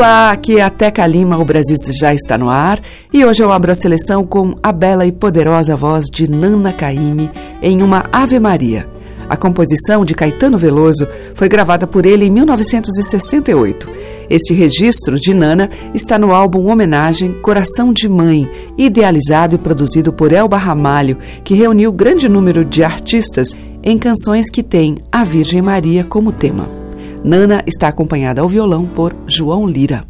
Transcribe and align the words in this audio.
Olá, 0.00 0.30
aqui 0.30 0.56
é 0.56 0.62
a 0.62 0.70
Teca 0.70 1.06
Lima, 1.06 1.36
o 1.36 1.44
Brasil 1.44 1.76
já 1.90 2.14
está 2.14 2.38
no 2.38 2.48
ar 2.48 2.80
e 3.12 3.22
hoje 3.22 3.42
eu 3.42 3.52
abro 3.52 3.70
a 3.70 3.74
seleção 3.74 4.24
com 4.24 4.56
a 4.62 4.72
bela 4.72 5.04
e 5.04 5.12
poderosa 5.12 5.76
voz 5.76 6.06
de 6.10 6.26
Nana 6.30 6.72
Caymmi 6.72 7.30
em 7.60 7.82
uma 7.82 8.06
Ave 8.10 8.40
Maria. 8.40 8.88
A 9.28 9.36
composição 9.36 10.02
de 10.02 10.14
Caetano 10.14 10.56
Veloso 10.56 11.06
foi 11.34 11.50
gravada 11.50 11.86
por 11.86 12.06
ele 12.06 12.24
em 12.24 12.30
1968. 12.30 13.90
Este 14.30 14.54
registro 14.54 15.20
de 15.20 15.34
Nana 15.34 15.68
está 15.92 16.18
no 16.18 16.32
álbum 16.32 16.70
Homenagem 16.70 17.34
Coração 17.34 17.92
de 17.92 18.08
Mãe, 18.08 18.50
idealizado 18.78 19.56
e 19.56 19.58
produzido 19.58 20.14
por 20.14 20.32
Elba 20.32 20.56
Ramalho, 20.56 21.18
que 21.44 21.52
reuniu 21.52 21.92
grande 21.92 22.26
número 22.26 22.64
de 22.64 22.82
artistas 22.82 23.54
em 23.82 23.98
canções 23.98 24.48
que 24.48 24.62
têm 24.62 24.96
a 25.12 25.22
Virgem 25.24 25.60
Maria 25.60 26.04
como 26.04 26.32
tema. 26.32 26.79
Nana 27.22 27.62
está 27.66 27.88
acompanhada 27.88 28.40
ao 28.40 28.48
violão 28.48 28.86
por 28.86 29.14
João 29.26 29.66
Lira. 29.66 30.04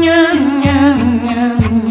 nhớ 0.00 0.34
nhớ 0.62 0.96
nhớ 1.24 1.87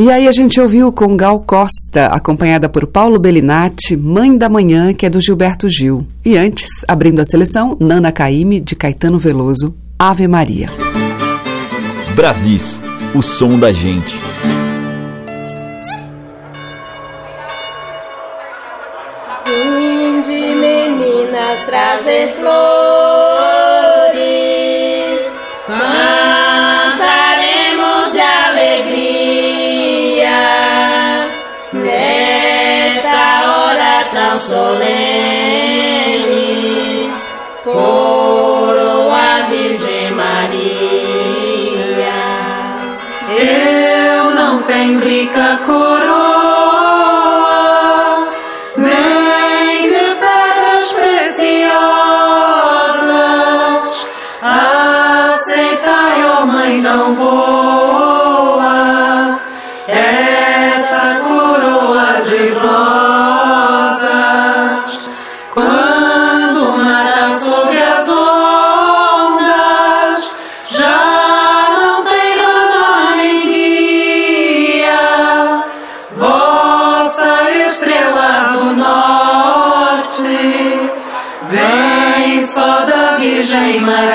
E 0.00 0.12
aí 0.12 0.28
a 0.28 0.32
gente 0.32 0.60
ouviu 0.60 0.92
com 0.92 1.16
Gal 1.16 1.40
Costa, 1.40 2.06
acompanhada 2.06 2.68
por 2.68 2.86
Paulo 2.86 3.18
Bellinati, 3.18 3.96
Mãe 3.96 4.38
da 4.38 4.48
Manhã, 4.48 4.94
que 4.94 5.04
é 5.04 5.10
do 5.10 5.20
Gilberto 5.20 5.68
Gil. 5.68 6.06
E 6.24 6.36
antes, 6.36 6.68
abrindo 6.86 7.18
a 7.18 7.24
seleção, 7.24 7.76
Nana 7.80 8.12
Caime, 8.12 8.60
de 8.60 8.76
Caetano 8.76 9.18
Veloso, 9.18 9.74
Ave 9.98 10.28
Maria. 10.28 10.68
Brasis, 12.14 12.80
o 13.12 13.20
som 13.20 13.58
da 13.58 13.72
gente. 13.72 14.20
Vim 19.44 20.22
de 20.22 20.54
meninas 20.54 21.60
trazer 21.66 22.36
flores. 22.36 22.87
Tão 34.38 34.40
solenes. 34.40 34.88
Coroa 37.64 39.48
Virgem 39.50 40.12
Maria. 40.12 40.68
Eu 43.28 44.30
não 44.34 44.62
tenho 44.62 45.00
rica 45.00 45.58
coroa, 45.66 46.07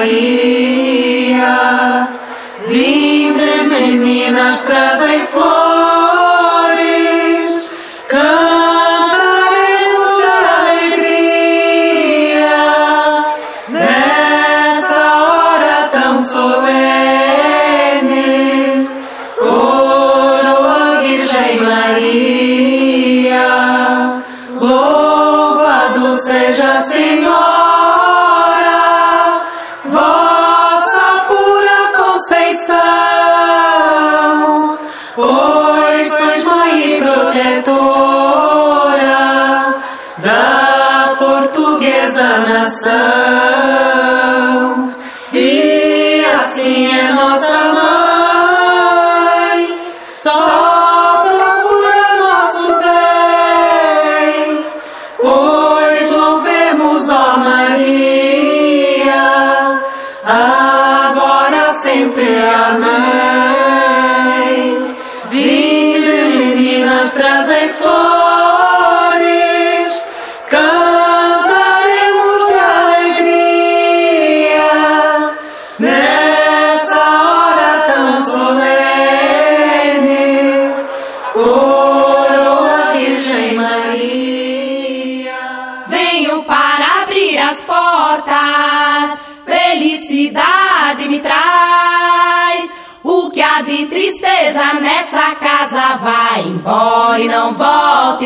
Maria. 0.03 1.39
Vinde, 2.67 3.63
meninas, 3.69 4.61
trazem 4.61 5.25
flores. 5.27 5.62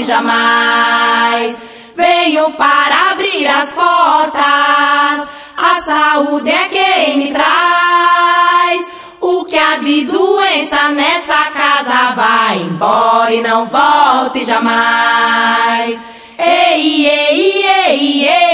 Jamais. 0.08 1.58
Venho 1.96 2.52
para 2.54 3.12
abrir 3.12 3.48
as 3.48 3.74
portas, 3.74 5.30
a 5.58 5.76
saúde 5.86 6.50
é 6.50 6.70
quem 6.70 7.18
me 7.18 7.32
traz. 7.32 8.94
O 9.20 9.44
que 9.46 9.58
há 9.58 9.78
de 9.78 10.06
doença 10.06 10.90
nessa 10.90 11.52
casa 11.52 12.14
vai 12.16 12.60
embora 12.60 13.34
e 13.34 13.42
não 13.42 13.66
volte 13.66 14.46
jamais. 14.46 16.00
Ei, 16.38 17.08
ei, 17.08 17.66
ei, 17.66 18.28
ei, 18.28 18.47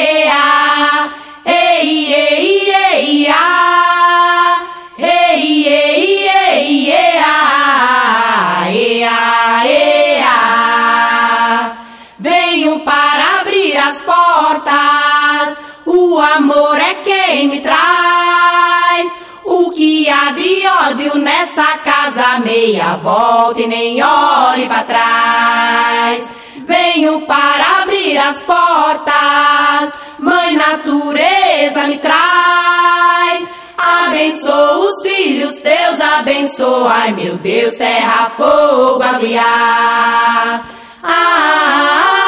quem 17.34 17.48
me 17.48 17.60
traz. 17.60 19.08
O 19.44 19.72
que 19.72 20.08
há 20.08 20.32
de 20.32 20.68
ódio 20.68 21.18
nessa 21.18 21.78
casa, 21.80 22.40
meia 22.40 22.96
volta 22.98 23.60
e 23.62 23.68
nem 23.68 24.02
olhe 24.04 24.68
para 24.68 24.84
trás. 24.84 26.32
Venho 26.66 27.22
para 27.22 27.82
abrir 27.82 28.18
as 28.18 28.42
portas, 28.44 29.98
Mãe 30.20 30.56
Natureza 30.56 31.88
me 31.88 31.98
traz. 31.98 33.50
Abençoa 33.78 34.78
os 34.78 35.02
filhos, 35.02 35.56
Deus 35.56 36.00
abençoa, 36.00 36.94
ai 36.94 37.12
meu 37.12 37.36
Deus, 37.38 37.76
terra, 37.76 38.32
fogo, 38.38 39.04
a 39.04 39.14
guiar. 39.14 40.66
Ah, 41.04 41.04
ah, 41.04 42.23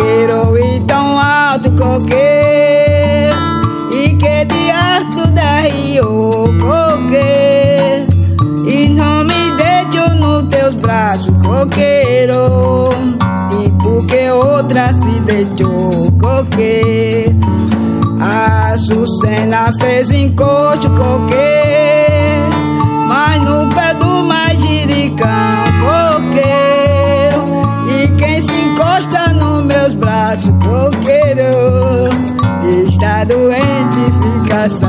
coqueiro 0.00 0.58
e 0.58 0.80
tão 0.80 1.18
alto 1.18 1.70
coqueiro 1.72 3.36
E 3.92 4.08
que 4.16 4.44
de 4.46 4.70
alto 4.70 5.26
da 5.32 5.60
rio 5.60 6.44
coqueiro 6.58 8.08
E 8.66 8.88
não 8.88 9.24
me 9.24 9.50
deixo 9.56 10.16
nos 10.16 10.44
teus 10.44 10.74
braços 10.76 11.34
coqueiro 11.44 12.88
E 13.62 13.70
porque 13.82 14.30
outra 14.30 14.92
se 14.92 15.20
deixou 15.20 16.10
coqueiro 16.12 17.38
A 18.20 18.76
Sucena 18.78 19.70
fez 19.78 20.10
encosto 20.10 20.88
coqueiro 20.90 21.99
Está 32.70 33.24
doente, 33.24 34.12
fica 34.22 34.68
sã 34.68 34.88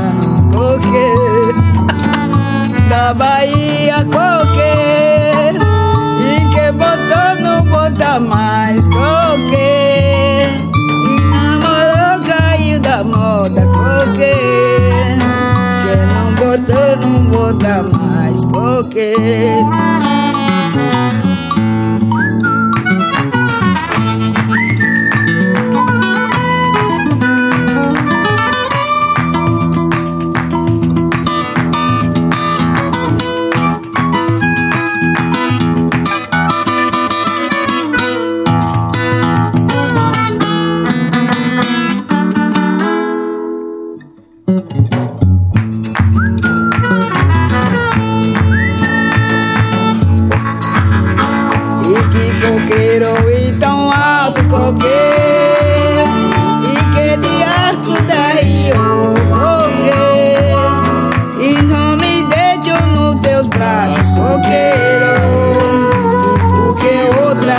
coqueiro 0.52 1.62
Da 2.88 3.12
Bahia 3.12 4.04
coqueiro 4.04 5.66
E 6.20 6.38
que 6.54 6.72
botou 6.72 7.42
não 7.42 7.64
bota 7.64 8.20
mais 8.20 8.86
coqueiro 8.86 10.70
E 10.94 11.18
namorou 11.32 12.20
caiu 12.24 12.78
da 12.78 13.02
moda 13.02 13.66
coqueiro 13.66 15.22
Que 15.82 15.96
não 16.14 16.34
botou 16.36 16.96
não 17.02 17.24
bota 17.26 17.82
mais 17.82 18.44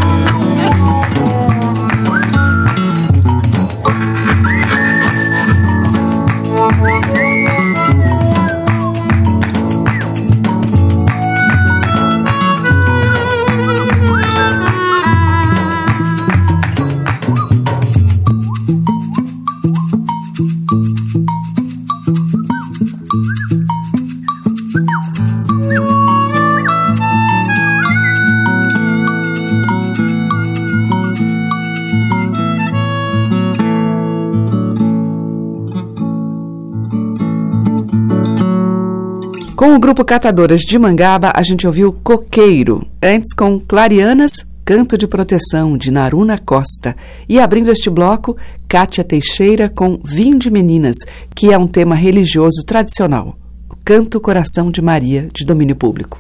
grupo 39.86 40.04
Catadoras 40.04 40.62
de 40.62 40.76
Mangaba, 40.80 41.32
a 41.32 41.44
gente 41.44 41.64
ouviu 41.64 41.92
Coqueiro, 41.92 42.84
antes 43.00 43.32
com 43.32 43.60
Clarianas, 43.60 44.44
Canto 44.64 44.98
de 44.98 45.06
Proteção, 45.06 45.78
de 45.78 45.92
Naruna 45.92 46.38
Costa. 46.44 46.96
E 47.28 47.38
abrindo 47.38 47.70
este 47.70 47.88
bloco, 47.88 48.36
Kátia 48.66 49.04
Teixeira 49.04 49.68
com 49.68 50.00
Vim 50.04 50.36
de 50.38 50.50
Meninas, 50.50 50.96
que 51.32 51.52
é 51.52 51.56
um 51.56 51.68
tema 51.68 51.94
religioso 51.94 52.64
tradicional. 52.66 53.38
Canto 53.84 54.20
Coração 54.20 54.72
de 54.72 54.82
Maria, 54.82 55.28
de 55.32 55.46
domínio 55.46 55.76
público. 55.76 56.18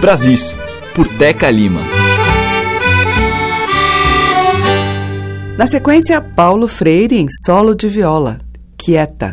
Brasis, 0.00 0.54
por 0.94 1.08
Teca 1.08 1.50
Lima. 1.50 1.80
Na 5.58 5.66
sequência, 5.66 6.20
Paulo 6.20 6.68
Freire 6.68 7.18
em 7.18 7.26
solo 7.44 7.74
de 7.74 7.88
viola, 7.88 8.38
Quieta. 8.78 9.32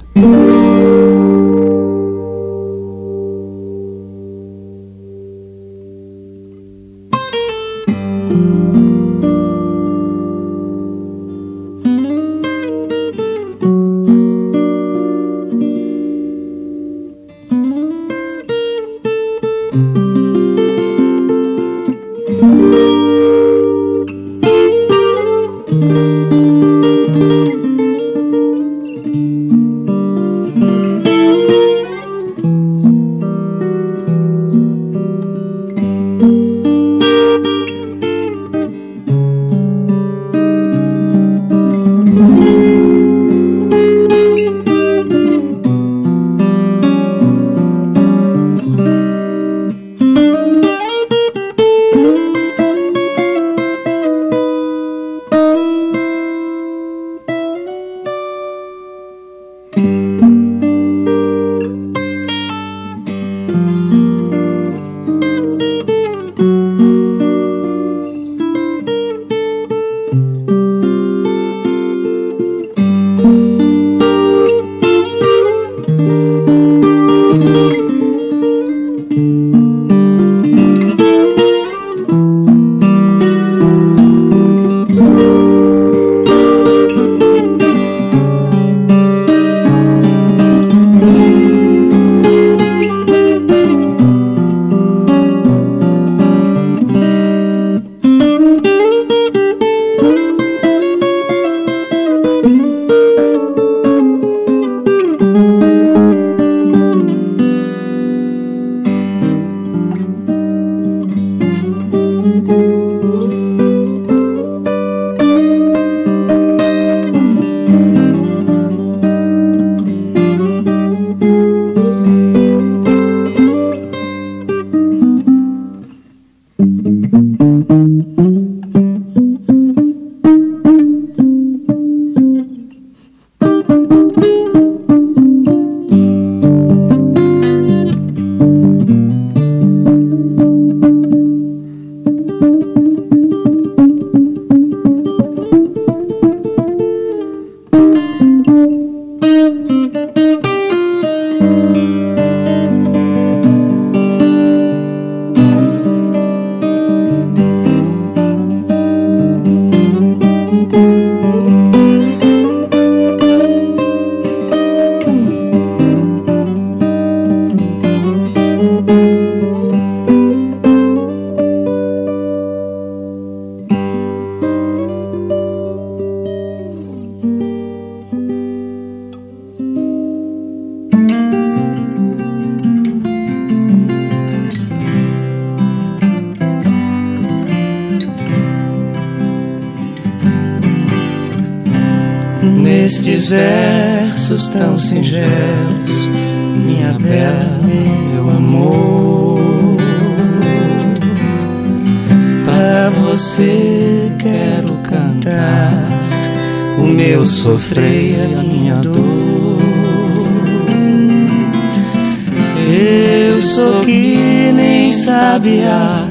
Nem 215.12 215.20
sabia 215.20 216.08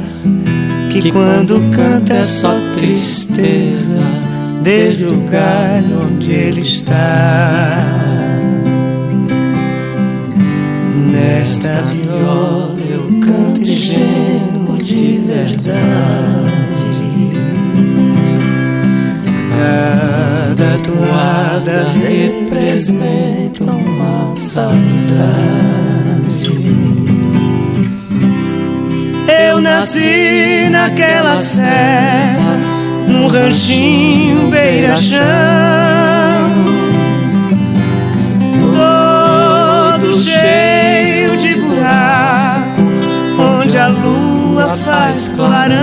que 0.91 1.11
quando 1.11 1.61
canta 1.75 2.13
é 2.13 2.25
só 2.25 2.55
tristeza 2.75 3.99
desde 4.63 5.07
o 5.07 5.17
galho 5.23 6.03
onde 6.07 6.31
ele 6.31 6.61
está. 6.61 7.87
Nesta 11.13 11.83
viola 11.83 12.77
eu 12.91 13.21
canto 13.21 13.63
e 13.63 13.75
gemo 13.75 14.77
de 14.77 15.19
verdade. 15.27 15.81
Cada 19.57 20.79
toada 20.79 21.87
representa 22.03 23.65
uma 23.65 24.37
saudade. 24.37 25.90
Eu 29.49 29.61
nasci 29.61 30.69
naquela 30.71 31.37
serra, 31.37 32.59
num 33.07 33.27
ranchinho 33.27 34.49
beira-chão. 34.51 35.21
Todo 38.73 40.15
cheio 40.15 41.37
de 41.37 41.55
buraco, 41.55 42.83
onde 43.39 43.79
a 43.79 43.89
lua 43.89 44.69
faz 44.85 45.33
clarão. 45.33 45.79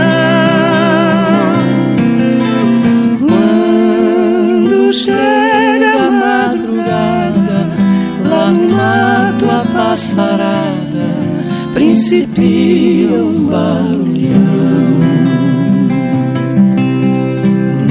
Quando 3.20 4.93
chega 4.93 6.08
a 6.08 6.12
madrugada, 6.12 7.70
lá 8.24 8.52
no 8.52 8.70
mato 8.70 9.46
a 9.50 9.65
passarada 9.74 10.26
principia 12.08 13.10
um 13.10 13.48
barulhão. 13.48 14.38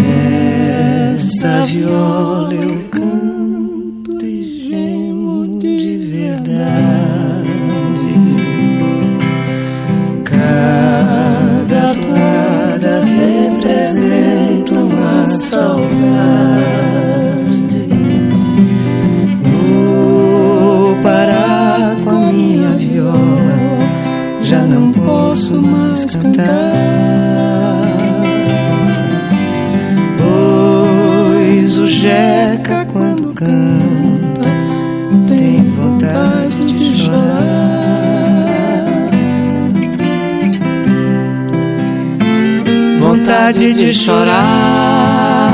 Nesta 0.01 1.67
viola 1.67 2.55
eu 2.55 2.86
Vontade 43.37 43.75
de 43.75 43.93
chorar. 43.93 45.53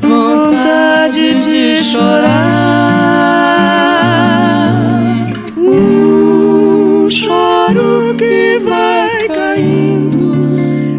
Vontade 0.00 1.34
de 1.44 1.84
chorar. 1.84 2.54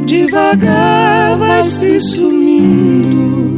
devagar 0.06 1.38
vai 1.38 1.64
se 1.64 2.00
sumindo, 2.00 3.55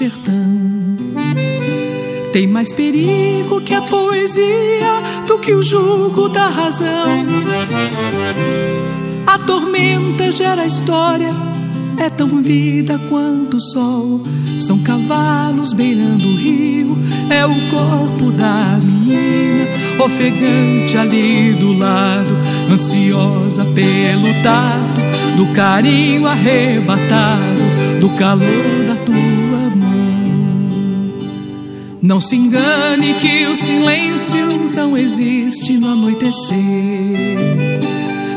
sertão. 0.00 0.32
Tem 2.32 2.46
mais 2.46 2.72
perigo 2.72 3.60
que 3.60 3.74
a 3.74 3.82
poesia 3.82 5.02
do 5.26 5.38
que 5.38 5.52
o 5.52 5.62
jugo 5.62 6.26
da 6.30 6.48
razão. 6.48 7.26
A 9.26 9.38
tormenta 9.40 10.32
gera 10.32 10.64
história, 10.64 11.34
é 11.98 12.08
tão 12.08 12.40
vida 12.40 12.98
quanto 13.10 13.58
o 13.58 13.60
sol. 13.60 14.22
São 14.58 14.78
cavalos 14.78 15.74
beirando 15.74 16.26
o 16.26 16.34
rio, 16.34 16.96
é 17.28 17.44
o 17.44 17.54
corpo 17.68 18.30
da 18.30 18.78
menina, 18.82 19.66
ofegante 20.02 20.96
ali 20.96 21.52
do 21.60 21.76
lado, 21.76 22.38
ansiosa 22.72 23.66
pelo 23.66 24.42
tato 24.42 25.36
do 25.36 25.46
carinho 25.54 26.26
arrebatado, 26.26 28.00
do 28.00 28.08
calor 28.16 28.79
Não 32.10 32.20
se 32.20 32.34
engane 32.34 33.14
que 33.20 33.46
o 33.46 33.54
silêncio 33.54 34.72
não 34.74 34.98
existe 34.98 35.74
no 35.74 35.92
anoitecer. 35.92 36.58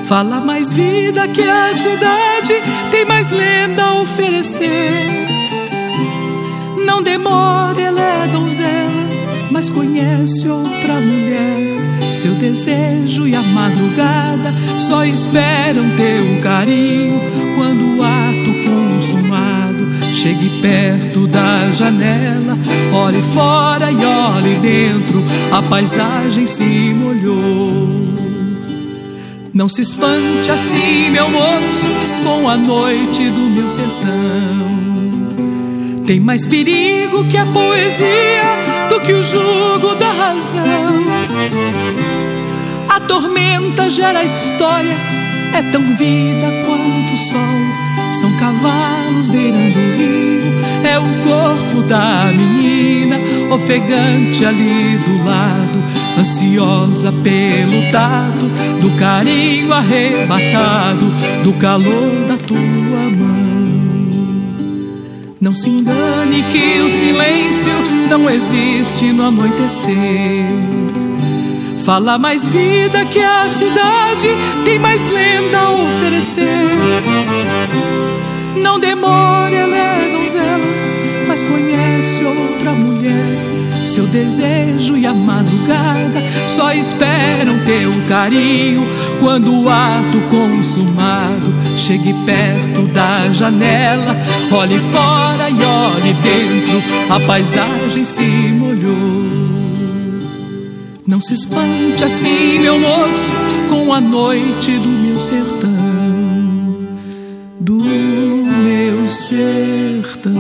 Fala 0.06 0.40
mais 0.40 0.72
vida 0.72 1.28
que 1.30 1.42
a 1.42 1.74
cidade 1.74 2.54
tem 2.92 3.04
mais 3.04 3.32
lenda 3.32 3.84
a 3.84 4.00
oferecer. 4.00 4.92
Não 6.86 7.02
demore, 7.02 7.82
ela 7.82 8.00
é 8.00 8.28
donzela, 8.28 9.10
mas 9.50 9.72
conhece 9.72 10.48
outra 10.48 10.94
mulher 10.94 12.12
seu 12.12 12.36
desejo 12.36 13.28
e 13.28 13.36
a 13.36 13.42
madrugada 13.42 14.54
só 14.78 15.04
esperam 15.04 15.84
teu 15.98 16.42
carinho 16.44 17.20
quando 17.56 17.98
o 17.98 18.04
ato 18.04 18.54
consumado 18.70 19.63
chegue 20.14 20.50
perto 20.62 21.28
da 21.28 21.72
janela. 21.72 22.58
Olhe 22.94 23.22
fora 23.22 23.92
e 23.92 24.06
olhe 24.06 24.56
dentro, 24.62 25.24
a 25.52 25.62
paisagem 25.62 26.48
se 26.48 26.64
molhou. 26.64 28.14
Não 29.54 29.70
se 29.70 29.82
espante 29.82 30.50
assim, 30.50 31.12
meu 31.12 31.30
moço, 31.30 31.88
com 32.24 32.50
a 32.50 32.58
noite 32.58 33.30
do 33.30 33.42
meu 33.52 33.70
sertão. 33.70 34.74
Tem 36.08 36.20
mais 36.20 36.46
perigo 36.46 37.24
que 37.26 37.38
a 37.38 37.46
poesia 37.46 38.90
do 38.90 39.00
que 39.02 39.14
o 39.14 39.22
jugo 39.22 39.96
da 39.96 40.12
razão. 40.12 41.06
A 42.90 43.00
tormenta 43.00 43.90
gera 43.90 44.24
história, 44.24 44.98
é 45.54 45.62
tão 45.72 45.82
vida 45.96 46.48
quanto 46.66 47.14
o 47.14 47.18
sol. 47.18 47.84
São 48.14 48.32
cavalos 48.38 49.30
beirando 49.30 49.80
o 49.80 49.98
rio, 49.98 50.54
é 50.84 51.00
o 51.00 51.04
corpo 51.28 51.88
da 51.88 52.32
menina, 52.32 53.18
ofegante 53.52 54.46
ali 54.46 54.98
do 54.98 55.26
lado, 55.26 55.84
ansiosa 56.20 57.12
pelo 57.24 57.92
tato, 57.92 58.46
do 58.82 58.90
carinho 59.00 59.74
arrebatado, 59.74 61.06
do 61.44 61.54
calor 61.54 62.28
da 62.28 62.38
tua 62.38 62.60
mão. 62.60 63.44
Não 65.40 65.54
se 65.54 65.70
engane 65.70 66.44
que 66.52 66.82
o 66.82 66.90
silêncio 66.90 67.74
não 68.10 68.30
existe 68.30 69.12
no 69.12 69.28
anoitecer. 69.28 70.83
Fala 71.86 72.18
mais 72.18 72.48
vida 72.48 73.04
que 73.08 73.20
a 73.20 73.50
cidade, 73.50 74.30
tem 74.64 74.80
mais 74.80 75.06
lenda 75.12 75.60
a 75.60 75.72
oferecer. 75.74 76.48
Não 78.56 78.80
demore, 78.80 79.54
ela 79.54 79.76
é 79.76 80.18
donzela, 80.18 80.64
mas 81.28 81.44
conhece 81.44 82.24
outra 82.24 82.72
mulher. 82.72 83.14
Seu 83.86 84.08
desejo 84.08 84.96
e 84.96 85.06
a 85.06 85.14
madrugada 85.14 86.24
só 86.48 86.72
esperam 86.72 87.60
teu 87.66 87.92
carinho. 88.08 88.88
Quando 89.20 89.54
o 89.54 89.70
ato 89.70 90.22
consumado 90.30 91.54
chegue 91.76 92.14
perto 92.26 92.88
da 92.94 93.28
janela, 93.34 94.16
olhe 94.54 94.80
fora 94.80 95.50
e 95.50 95.54
olhe 95.54 96.14
dentro, 96.14 96.82
a 97.14 97.20
paisagem 97.28 98.06
se 98.06 98.24
molhou. 98.24 99.43
Não 101.14 101.22
se 101.22 101.36
espante 101.36 102.04
assim, 102.04 102.58
meu 102.58 102.80
moço, 102.80 103.36
com 103.70 103.94
a 103.94 104.02
noite 104.02 104.72
do 104.80 104.88
meu 104.88 105.20
sertão, 105.20 105.70
do 107.60 107.76
meu 107.76 109.08
sertão. 109.08 110.34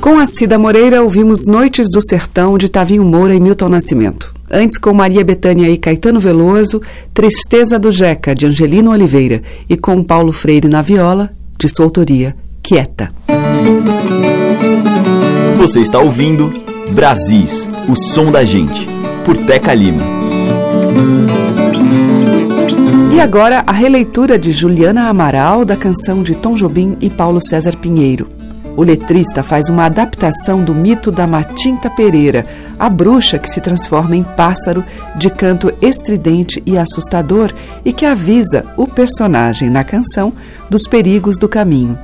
Com 0.00 0.18
a 0.18 0.26
Cida 0.26 0.58
Moreira, 0.58 1.04
ouvimos 1.04 1.46
Noites 1.46 1.86
do 1.88 2.00
Sertão, 2.00 2.58
de 2.58 2.68
Tavinho 2.68 3.04
Moura 3.04 3.32
e 3.32 3.38
Milton 3.38 3.68
Nascimento. 3.68 4.34
Antes, 4.50 4.76
com 4.76 4.92
Maria 4.92 5.24
Bethânia 5.24 5.70
e 5.70 5.78
Caetano 5.78 6.18
Veloso, 6.18 6.82
Tristeza 7.14 7.78
do 7.78 7.92
Jeca, 7.92 8.34
de 8.34 8.44
Angelino 8.44 8.90
Oliveira. 8.90 9.40
E 9.68 9.76
com 9.76 10.02
Paulo 10.02 10.32
Freire 10.32 10.66
na 10.66 10.82
viola, 10.82 11.30
de 11.56 11.68
sua 11.68 11.84
autoria, 11.84 12.34
Quieta. 12.60 13.08
Você 15.58 15.80
está 15.80 15.98
ouvindo 15.98 16.52
Brasis, 16.92 17.68
o 17.88 17.96
som 17.96 18.30
da 18.30 18.44
gente, 18.44 18.86
por 19.24 19.36
Teca 19.36 19.74
Lima. 19.74 20.00
E 23.12 23.20
agora 23.20 23.64
a 23.66 23.72
releitura 23.72 24.38
de 24.38 24.52
Juliana 24.52 25.08
Amaral 25.08 25.64
da 25.64 25.76
canção 25.76 26.22
de 26.22 26.36
Tom 26.36 26.54
Jobim 26.54 26.96
e 27.00 27.10
Paulo 27.10 27.40
César 27.44 27.76
Pinheiro. 27.76 28.28
O 28.76 28.84
letrista 28.84 29.42
faz 29.42 29.68
uma 29.68 29.86
adaptação 29.86 30.62
do 30.62 30.72
mito 30.72 31.10
da 31.10 31.26
Matinta 31.26 31.90
Pereira, 31.90 32.46
a 32.78 32.88
bruxa 32.88 33.36
que 33.36 33.50
se 33.50 33.60
transforma 33.60 34.14
em 34.14 34.22
pássaro 34.22 34.84
de 35.16 35.28
canto 35.28 35.74
estridente 35.82 36.62
e 36.64 36.78
assustador 36.78 37.52
e 37.84 37.92
que 37.92 38.06
avisa 38.06 38.64
o 38.76 38.86
personagem 38.86 39.68
na 39.68 39.82
canção 39.82 40.32
dos 40.70 40.86
perigos 40.86 41.36
do 41.36 41.48
caminho. 41.48 41.98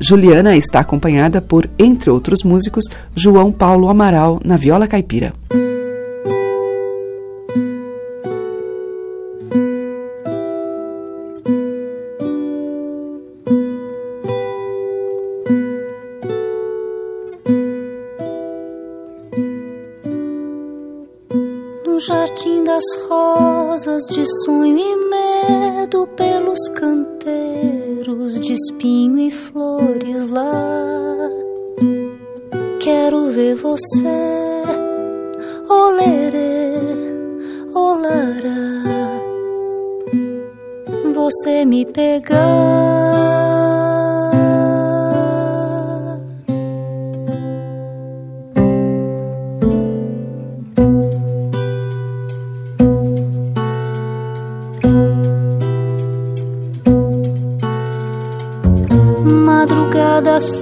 Juliana 0.00 0.56
está 0.56 0.80
acompanhada 0.80 1.42
por, 1.42 1.68
entre 1.78 2.10
outros 2.10 2.42
músicos, 2.42 2.86
João 3.14 3.52
Paulo 3.52 3.88
Amaral 3.88 4.40
na 4.44 4.56
viola 4.56 4.88
caipira. 4.88 5.34
das 22.80 23.08
rosas 23.08 24.02
de 24.10 24.24
sonho 24.44 24.78
e 24.78 24.96
medo 25.10 26.06
pelos 26.16 26.68
canteiros 26.68 27.79
de 28.40 28.52
espinho 28.52 29.18
e 29.18 29.30
flores 29.30 30.30
lá. 30.30 30.50
Quero 32.80 33.30
ver 33.30 33.54
você, 33.54 34.04
olerê, 35.68 36.74
olará. 37.72 39.20
Você 41.14 41.64
me 41.64 41.86
pegar 41.86 43.89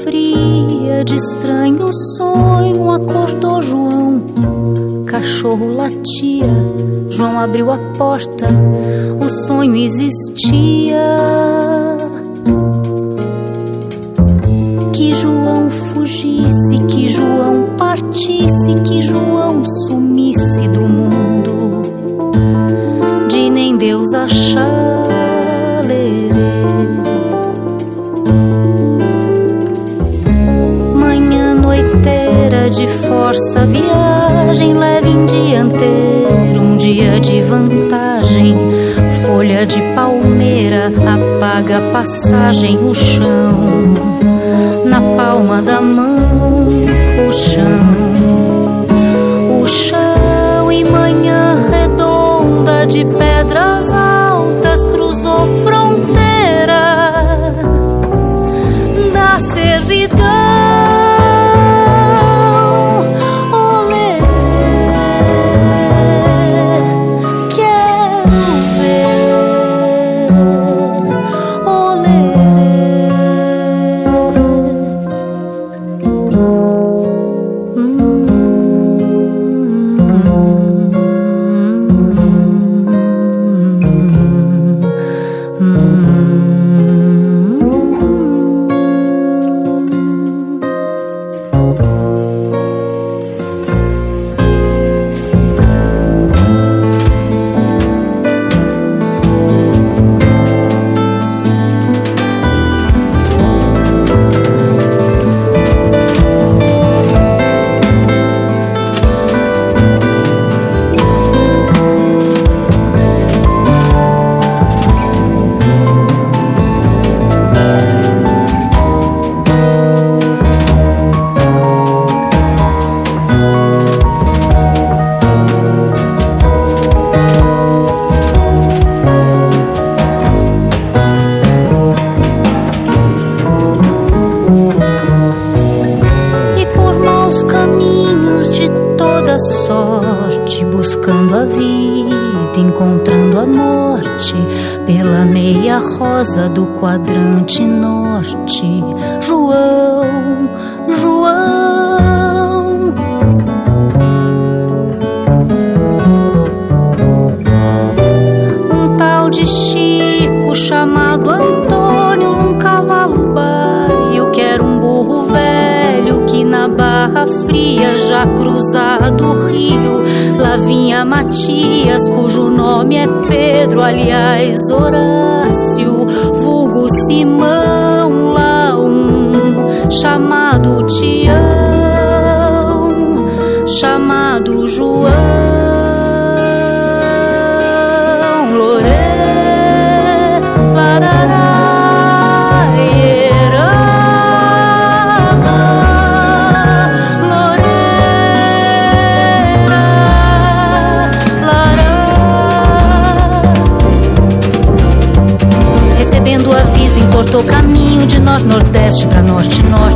fria 0.03 1.05
de 1.05 1.15
estranho 1.15 1.93
sonho 2.17 2.91
acordou 2.91 3.63
João. 3.63 4.23
Cachorro 5.07 5.75
latia, 5.75 6.45
João 7.11 7.39
abriu 7.39 7.71
a 7.71 7.79
porta, 7.97 8.47
o 9.21 9.29
sonho 9.47 9.77
existia. 9.77 10.99
Que 14.93 15.15
João 15.15 15.71
fugisse, 15.71 16.79
que 16.89 17.09
João 17.09 17.65
partisse, 17.77 18.75
que 18.85 19.01
João 19.01 19.63
sumisse 19.87 20.69
do 20.69 20.81
mundo, 20.81 21.83
de 23.29 23.51
nem 23.51 23.77
Deus 23.77 24.13
achar. 24.13 24.88
Apaga 41.79 41.89
a 41.89 41.93
passagem, 41.93 42.77
o 42.79 42.95
chão, 42.95 43.95
na 44.85 45.01
palma 45.17 45.63
da 45.63 45.81
mão, 45.81 46.69
o 47.29 47.33
chão, 47.33 48.08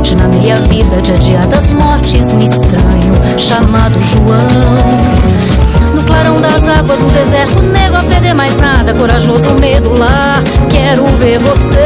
norte-norte 0.03 0.15
na 0.15 0.27
meia 0.27 0.55
vida 0.55 0.99
de 1.01 1.13
adiadas 1.13 1.71
mortes 1.71 2.27
um 2.27 2.41
estranho 2.41 3.15
chamado 3.37 3.97
João. 4.01 4.45
No 5.95 6.03
clarão 6.03 6.41
das 6.41 6.67
águas 6.67 6.99
no 6.99 7.09
deserto 7.09 7.61
negro 7.61 7.97
a 7.97 8.03
perder 8.03 8.33
mais 8.33 8.53
nada 8.57 8.93
corajoso 8.93 9.53
medo 9.55 9.97
lá 9.97 10.43
quero 10.69 11.05
ver 11.17 11.39
você. 11.39 11.79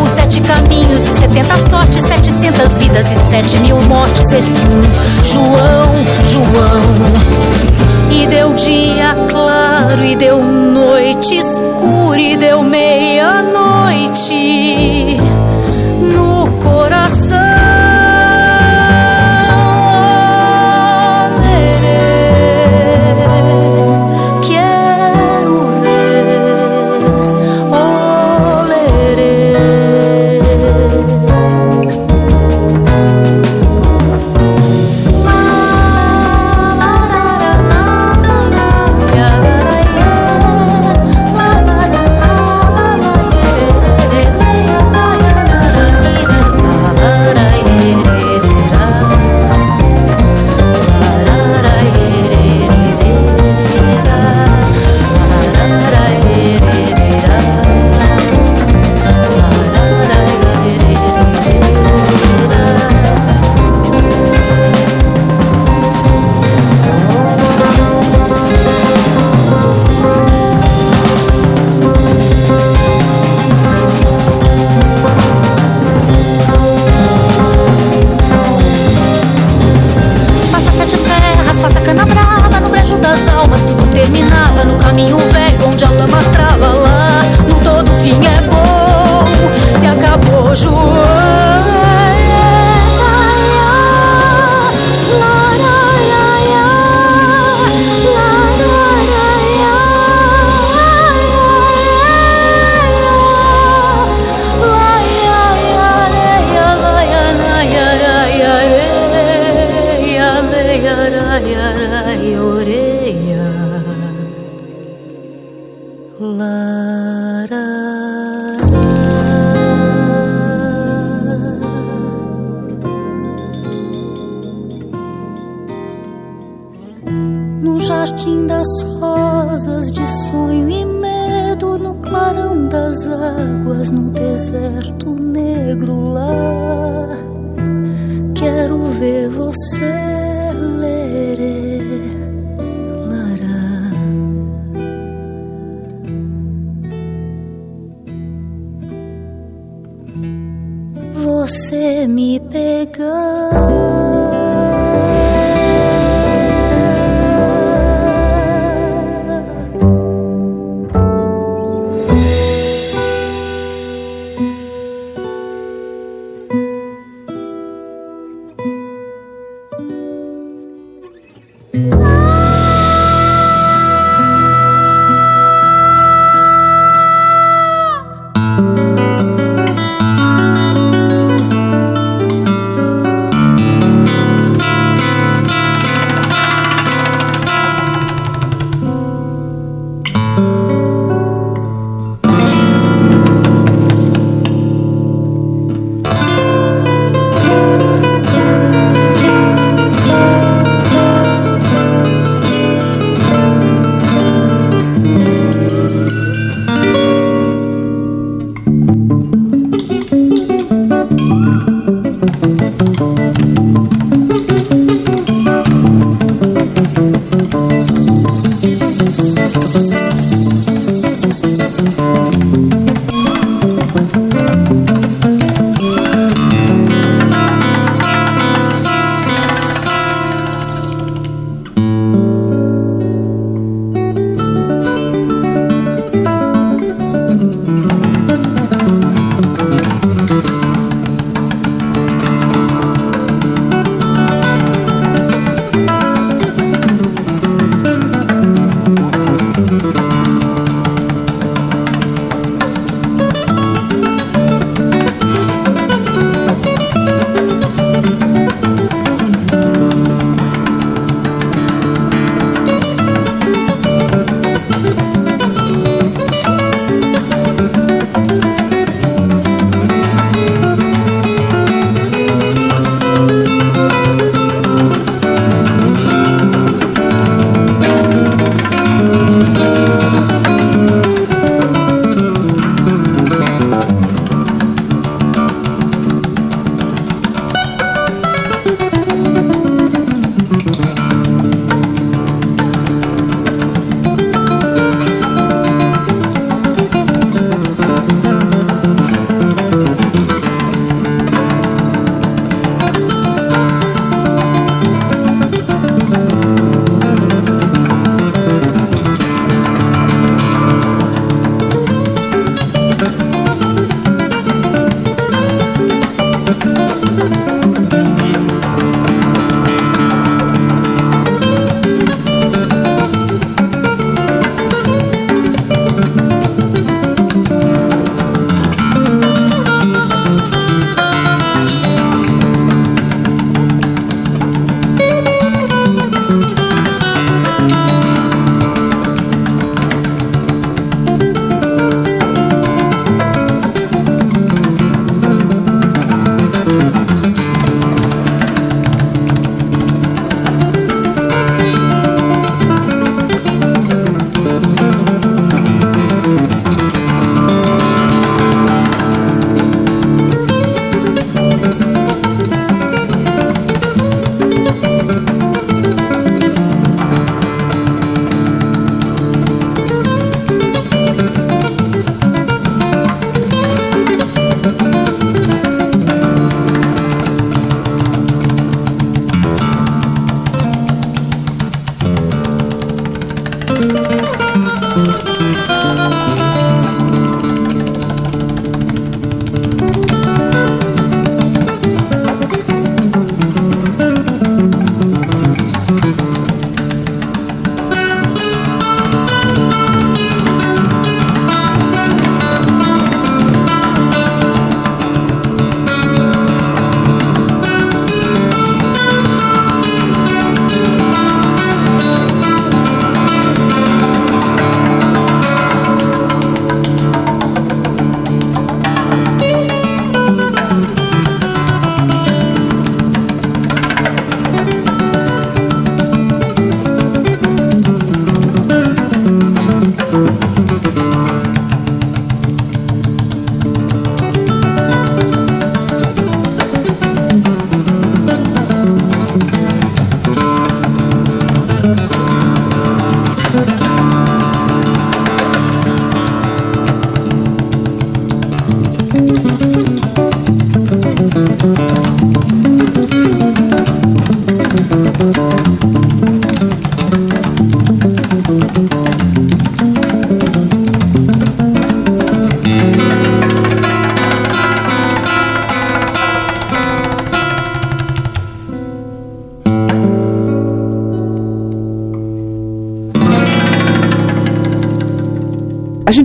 Os 0.00 0.08
sete 0.10 0.40
caminhos 0.42 1.02
de 1.02 1.08
setenta 1.08 1.56
sortes 1.68 2.02
setecentas 2.02 2.76
vidas 2.76 3.10
e 3.10 3.16
sete 3.30 3.56
mil 3.58 3.82
mortes 3.82 4.30
esse 4.30 4.38
um 4.38 4.82
João 5.24 5.92
João. 6.24 6.84
E 8.10 8.26
deu 8.28 8.54
dia 8.54 9.16
claro 9.30 10.04
e 10.04 10.14
deu 10.14 10.40
noite 10.40 11.38
escura 11.38 12.20
e 12.20 12.36
deu 12.36 12.62
meia-noite 12.62 15.18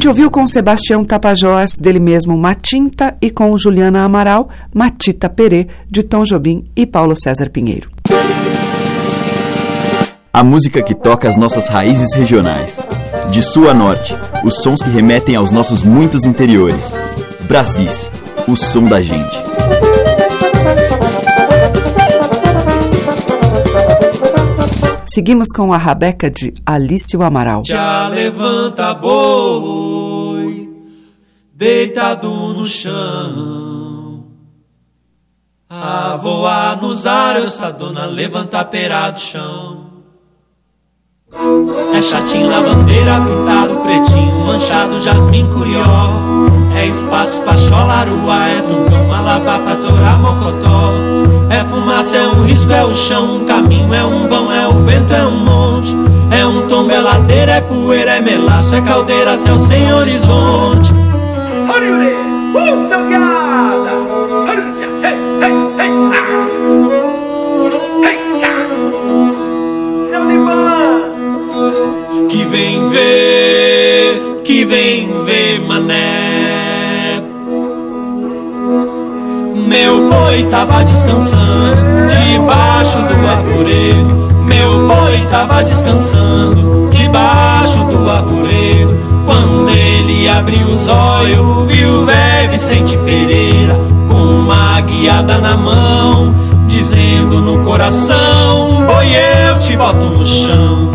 ouviu 0.09 0.31
com 0.31 0.47
Sebastião 0.47 1.05
Tapajós, 1.05 1.77
dele 1.79 1.99
mesmo 1.99 2.35
Matinta, 2.35 3.15
e 3.21 3.29
com 3.29 3.55
Juliana 3.55 4.03
Amaral, 4.03 4.49
Matita 4.73 5.29
Perê, 5.29 5.67
de 5.87 6.01
Tom 6.01 6.23
Jobim 6.23 6.65
e 6.75 6.85
Paulo 6.87 7.15
César 7.15 7.49
Pinheiro. 7.51 7.91
A 10.33 10.43
música 10.43 10.81
que 10.81 10.95
toca 10.95 11.29
as 11.29 11.35
nossas 11.35 11.67
raízes 11.67 12.11
regionais. 12.13 12.79
De 13.29 13.43
sul 13.43 13.69
a 13.69 13.73
norte, 13.73 14.15
os 14.43 14.63
sons 14.63 14.81
que 14.81 14.89
remetem 14.89 15.35
aos 15.35 15.51
nossos 15.51 15.83
muitos 15.83 16.23
interiores. 16.23 16.91
Brasis, 17.47 18.09
o 18.47 18.55
som 18.55 18.85
da 18.85 18.99
gente. 18.99 19.49
Seguimos 25.11 25.49
com 25.49 25.73
a 25.73 25.77
rabeca 25.77 26.29
de 26.29 26.53
Alício 26.65 27.23
Amaral. 27.23 27.63
Já 27.65 28.07
levanta 28.07 28.93
boi, 28.93 29.78
deitado 31.79 32.29
no 32.29 32.65
chão. 32.65 34.25
A 35.69 36.17
voar 36.21 36.81
nos 36.81 37.05
ares, 37.05 37.63
a 37.63 37.71
dona 37.71 38.05
levanta 38.05 38.65
perá 38.65 39.09
do 39.11 39.19
chão. 39.19 39.85
É 41.93 42.01
chatinho, 42.01 42.49
lavandeira, 42.49 43.21
pintado, 43.21 43.75
pretinho, 43.77 44.45
manchado, 44.45 44.99
jasmim, 44.99 45.49
curió. 45.49 45.85
É 46.75 46.85
espaço 46.85 47.39
pra 47.43 47.55
cholaruá, 47.55 48.49
é 48.49 48.61
tungão, 48.61 49.07
malabá 49.07 49.59
pra 49.59 49.75
torar 49.77 50.19
mocotó. 50.19 50.91
É 51.49 51.63
fumaça, 51.63 52.17
é 52.17 52.27
um 52.27 52.43
risco, 52.43 52.73
é 52.73 52.83
o 52.83 52.93
chão, 52.93 53.37
um 53.37 53.45
caminho, 53.45 53.93
é 53.93 54.03
um 54.03 54.27
vão, 54.27 54.51
é 54.51 54.67
o 54.67 54.83
vento, 54.83 55.13
é 55.13 55.25
um 55.25 55.45
monte. 55.45 55.95
É 56.29 56.45
um 56.45 56.67
tombo, 56.67 56.91
é 56.91 56.99
ladeira, 56.99 57.53
é 57.53 57.61
poeira, 57.61 58.17
é 58.17 58.21
melaço, 58.21 58.75
é 58.75 58.81
caldeira, 58.81 59.37
céu 59.37 59.57
sem 59.57 59.93
horizonte. 59.93 61.08
Uh, 61.69 62.89
seu 62.89 62.99
que 72.27 72.43
vem 72.45 72.89
ver, 72.89 74.41
que 74.43 74.65
vem 74.65 75.23
ver 75.25 75.61
mané. 75.67 77.21
Meu 79.67 80.09
boi 80.09 80.43
tava 80.49 80.83
descansando 80.83 82.07
debaixo 82.07 82.97
do 83.03 83.27
arvoredo. 83.27 84.43
Meu 84.43 84.87
boi 84.87 85.21
tava 85.29 85.63
descansando 85.63 86.89
debaixo 86.89 87.83
do 87.85 88.09
arvoredo. 88.09 89.08
Quando 89.29 89.69
ele 89.69 90.27
abriu 90.27 90.65
os 90.69 90.87
olhos, 90.87 91.67
viu 91.67 92.01
o 92.01 92.05
velho 92.05 92.49
Vicente 92.49 92.97
Pereira 92.97 93.79
com 94.07 94.15
uma 94.15 94.81
guiada 94.81 95.37
na 95.37 95.55
mão, 95.55 96.33
dizendo 96.67 97.39
no 97.39 97.63
coração: 97.63 98.87
Boi, 98.87 99.05
eu 99.47 99.59
te 99.59 99.77
boto 99.77 100.07
no 100.07 100.25
chão 100.25 100.89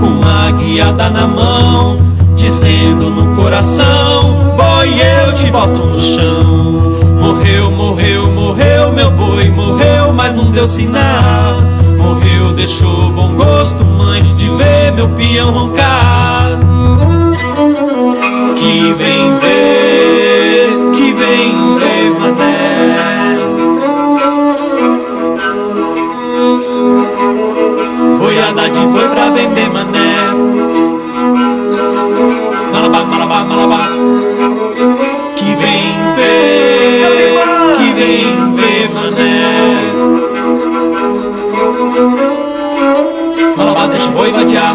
com 0.00 0.06
uma 0.06 0.50
guiada 0.50 1.08
na 1.08 1.28
mão, 1.28 2.00
dizendo 2.34 3.10
no 3.10 3.36
coração: 3.36 4.56
Boi, 4.56 4.94
eu 5.26 5.32
te 5.32 5.48
boto 5.48 5.78
no 5.78 5.98
chão. 6.00 6.98
Morreu, 7.20 7.70
morreu, 7.70 8.26
morreu, 8.26 8.92
meu 8.92 9.12
boi 9.12 9.50
morreu, 9.50 10.12
mas 10.12 10.34
não 10.34 10.50
deu 10.50 10.66
sinal. 10.66 11.62
Morreu, 11.96 12.52
deixou 12.54 13.12
bom 13.12 13.34
gosto, 13.34 13.84
mãe, 13.84 14.34
de 14.34 14.48
ver 14.50 14.90
meu 14.92 15.08
peão 15.10 15.52
roncar. 15.52 16.37
Vem 18.98 19.38
ver, 19.38 20.90
que 20.92 21.12
vem 21.12 21.78
ver, 21.78 22.10
mané. 22.18 23.38
Boiada 28.18 28.68
de 28.68 28.80
boi 28.80 29.08
pra 29.08 29.30
vender 29.30 29.70
mané. 29.70 30.16
Malabá, 32.72 33.04
malabá, 33.04 33.44
malabá. 33.44 33.88
Que 35.36 35.54
vem 35.54 35.94
ver, 36.16 37.76
que 37.76 37.92
vem 37.92 38.54
ver 38.56 38.90
mané. 38.94 39.28
Malabá, 43.56 43.86
deixa 43.86 44.08
o 44.08 44.12
boi 44.12 44.32
vadiar. 44.32 44.74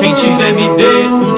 Quem 0.00 0.12
tiver 0.14 0.52
me 0.54 0.68
dê 0.70 1.31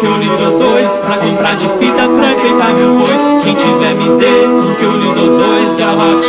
De 1.56 1.68
fita 1.78 2.08
pra 2.08 2.32
enfeitar 2.32 2.74
meu 2.74 2.94
boi. 2.98 3.14
Quem 3.44 3.54
tiver 3.54 3.94
me 3.94 4.08
dê 4.18 4.44
um 4.44 4.74
que 4.74 4.82
eu 4.82 4.90
lhe 4.90 5.14
dou 5.14 5.38
dois 5.38 5.72
garrote 5.74 6.28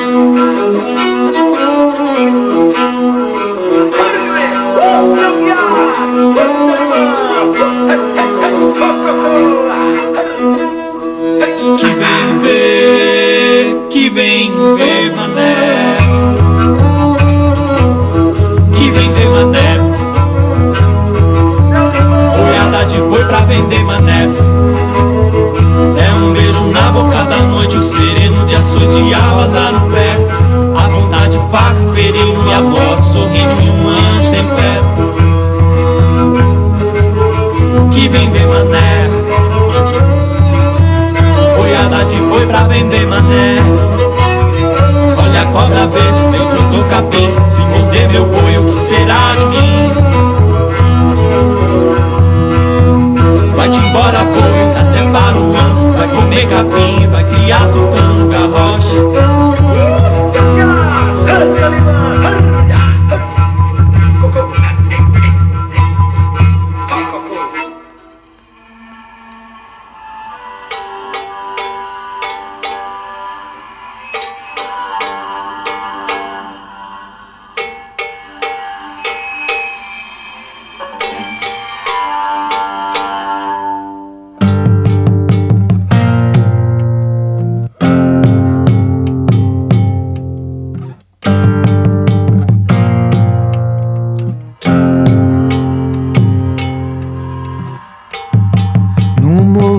Que 11.79 11.85
vem 11.87 12.39
ver, 12.39 13.87
que 13.89 14.09
vem 14.11 14.51
ver 14.75 15.15
mané. 15.15 15.97
Que 18.75 18.91
vem 18.91 19.11
ver 19.11 19.29
mané. 19.29 19.79
Boiada 22.37 22.85
de 22.85 23.01
boi 23.01 23.25
pra 23.25 23.39
vender 23.39 23.83
mané 23.83 24.44
sereno 28.63 28.89
de 28.89 28.95
açoite 28.95 29.01
e 29.01 29.13
asa 29.13 29.71
no 29.71 29.91
pé. 29.91 30.15
A 30.77 30.87
vontade 30.87 31.39
faca, 31.51 31.75
ferindo 31.93 32.47
e 32.47 32.53
a 32.53 32.61
morte 32.61 33.03
Sorrindo 33.03 33.61
e 33.61 33.69
um 33.69 33.89
anjo 33.89 34.23
sem 34.29 34.45
fé. 34.47 34.81
Que 37.91 38.07
vem 38.09 38.29
ver 38.31 38.47
mané. 38.47 39.09
Boiada 41.57 42.05
de 42.05 42.15
boi 42.17 42.45
pra 42.45 42.63
vender 42.63 43.07
mané. 43.07 43.57
Olha 45.17 45.41
a 45.41 45.45
cobra 45.45 45.87
verde 45.87 46.21
dentro 46.31 46.61
do 46.71 46.83
capim. 46.89 47.29
Se 47.49 47.61
morder 47.61 48.09
meu 48.09 48.25
boi, 48.25 48.57
o 48.57 48.65
que 48.65 48.73
será 48.73 49.35
de 49.39 49.45
mim? 49.47 49.91
Vai-te 53.55 53.79
embora, 53.79 54.23
boi, 54.23 54.74
comer 56.35 56.47
capim, 56.47 57.07
vai 57.07 57.23
criar 57.23 57.65
tutano, 57.71 58.27
garrocha 58.27 59.55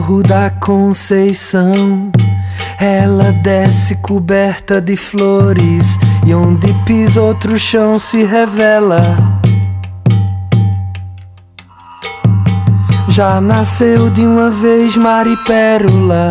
morro 0.07 0.22
da 0.22 0.50
Conceição, 0.50 2.12
ela 2.78 3.32
desce 3.32 3.96
coberta 3.96 4.80
de 4.80 4.96
flores 4.96 5.98
e 6.24 6.32
onde 6.32 6.72
pisa 6.84 7.20
outro 7.20 7.59
chão 7.59 7.98
se 7.98 8.22
revela. 8.22 9.00
Já 13.09 13.40
nasceu 13.40 14.09
de 14.09 14.24
uma 14.24 14.48
vez 14.48 14.96
Maripérola. 14.96 16.30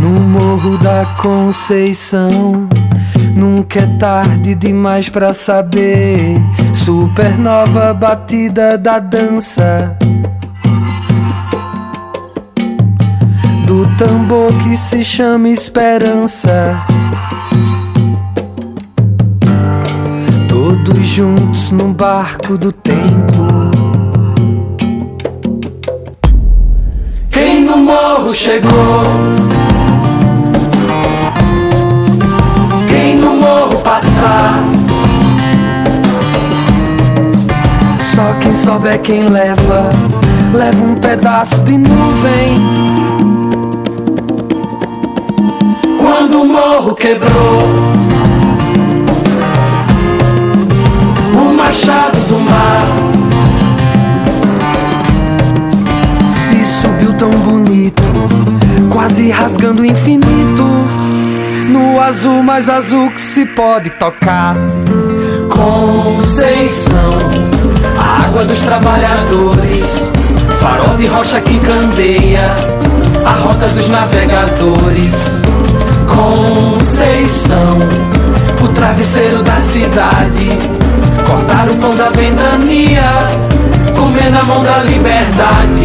No 0.00 0.20
morro 0.20 0.78
da 0.78 1.04
Conceição, 1.20 2.68
nunca 3.34 3.80
é 3.80 3.86
tarde 3.98 4.54
demais 4.54 5.08
pra 5.08 5.32
saber. 5.32 6.36
Supernova 6.86 7.92
batida 7.92 8.78
da 8.78 9.00
dança. 9.00 9.98
Do 13.66 13.88
tambor 13.98 14.52
que 14.62 14.76
se 14.76 15.02
chama 15.02 15.48
esperança. 15.48 16.84
Todos 20.48 21.04
juntos 21.04 21.72
num 21.72 21.92
barco 21.92 22.56
do 22.56 22.70
tempo. 22.70 23.42
Quem 27.32 27.64
no 27.64 27.78
morro 27.78 28.32
chegou? 28.32 29.02
Quem 32.88 33.16
no 33.16 33.34
morro 33.40 33.80
passar? 33.82 34.75
Só 38.16 38.32
quem 38.40 38.54
souber 38.54 38.98
quem 39.02 39.28
leva, 39.28 39.90
leva 40.54 40.82
um 40.82 40.94
pedaço 40.94 41.62
de 41.64 41.76
nuvem. 41.76 42.58
Quando 45.98 46.40
o 46.40 46.44
morro 46.46 46.94
quebrou, 46.94 47.62
o 51.34 51.54
machado 51.54 52.18
do 52.20 52.38
mar. 52.40 52.86
E 56.58 56.64
subiu 56.64 57.12
tão 57.18 57.28
bonito, 57.28 58.02
quase 58.90 59.28
rasgando 59.28 59.82
o 59.82 59.84
infinito. 59.84 60.64
No 61.68 62.00
azul 62.00 62.42
mais 62.42 62.70
azul 62.70 63.10
que 63.10 63.20
se 63.20 63.44
pode 63.44 63.90
tocar. 63.98 64.56
Conceição, 65.50 67.10
água 68.24 68.44
dos 68.44 68.60
trabalhadores. 68.60 69.84
Farol 70.60 70.96
de 70.96 71.06
rocha 71.06 71.40
que 71.40 71.58
candeia, 71.58 72.50
a 73.24 73.32
rota 73.32 73.68
dos 73.68 73.88
navegadores. 73.88 75.42
Conceição, 76.08 77.70
o 78.62 78.68
travesseiro 78.68 79.42
da 79.42 79.56
cidade. 79.56 80.58
Cortar 81.28 81.68
o 81.68 81.76
pão 81.76 81.94
da 81.94 82.10
ventania, 82.10 83.04
comer 83.98 84.30
na 84.30 84.44
mão 84.44 84.62
da 84.62 84.78
liberdade. 84.78 85.75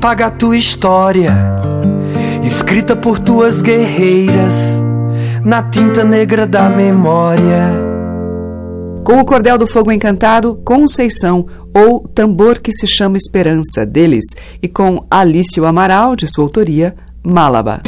Apaga 0.00 0.28
a 0.28 0.30
tua 0.30 0.56
história, 0.56 1.30
escrita 2.42 2.96
por 2.96 3.18
tuas 3.18 3.60
guerreiras 3.60 4.54
na 5.44 5.62
tinta 5.62 6.02
negra 6.02 6.46
da 6.46 6.70
memória. 6.70 7.70
Com 9.04 9.20
o 9.20 9.24
Cordel 9.26 9.58
do 9.58 9.66
Fogo 9.66 9.92
Encantado, 9.92 10.58
Conceição, 10.64 11.44
ou 11.74 12.00
Tambor 12.00 12.62
que 12.62 12.72
se 12.72 12.86
chama 12.86 13.18
Esperança, 13.18 13.84
deles, 13.84 14.24
e 14.62 14.68
com 14.68 15.04
Alício 15.10 15.66
Amaral, 15.66 16.16
de 16.16 16.26
sua 16.26 16.44
autoria, 16.44 16.94
Málaba. 17.22 17.82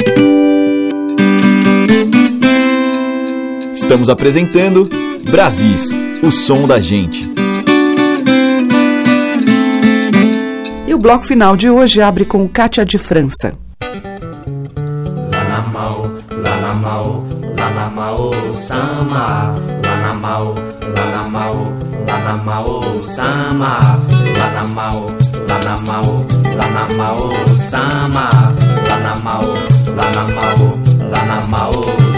Estamos 3.73 4.07
apresentando 4.07 4.87
Brasis, 5.31 5.89
o 6.21 6.31
som 6.31 6.67
da 6.67 6.79
gente. 6.79 7.27
E 10.93 10.95
o 10.95 10.99
bloco 10.99 11.25
final 11.25 11.57
de 11.57 11.71
hoje 11.71 12.03
abre 12.03 12.23
com 12.23 12.47
Cátia 12.47 12.85
de 12.85 12.99
França. 12.99 13.55
Lanamau, 15.33 16.11
Lanamau, 16.29 17.27
Lanamau, 17.57 18.31
Sama, 18.53 19.55
Lanamau, 19.83 20.53
Lanamau, 20.95 21.73
Lanamau, 22.07 23.01
Sama, 23.01 23.79
Lanamau, 24.37 25.07
Lanamau, 25.49 26.27
Lanamau, 26.53 27.47
Sama, 27.57 28.29
Lanamau, 28.87 29.41
Lanamau, 29.97 30.77
Lanamau, 31.09 31.73